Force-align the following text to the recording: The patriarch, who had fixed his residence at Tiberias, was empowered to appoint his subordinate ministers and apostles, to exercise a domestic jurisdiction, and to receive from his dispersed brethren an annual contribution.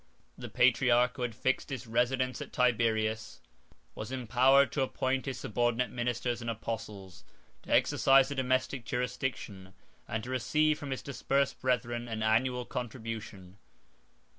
The 0.35 0.49
patriarch, 0.49 1.15
who 1.15 1.21
had 1.21 1.35
fixed 1.35 1.69
his 1.69 1.85
residence 1.85 2.41
at 2.41 2.51
Tiberias, 2.51 3.39
was 3.93 4.11
empowered 4.11 4.71
to 4.71 4.81
appoint 4.81 5.27
his 5.27 5.37
subordinate 5.39 5.91
ministers 5.91 6.41
and 6.41 6.49
apostles, 6.49 7.23
to 7.61 7.69
exercise 7.69 8.31
a 8.31 8.33
domestic 8.33 8.83
jurisdiction, 8.83 9.75
and 10.07 10.23
to 10.23 10.31
receive 10.31 10.79
from 10.79 10.89
his 10.89 11.03
dispersed 11.03 11.59
brethren 11.61 12.07
an 12.07 12.23
annual 12.23 12.65
contribution. 12.65 13.57